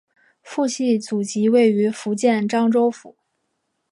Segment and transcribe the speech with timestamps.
[0.41, 3.15] 父系祖籍位于福建漳州府。